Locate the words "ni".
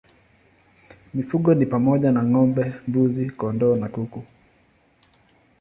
1.53-1.65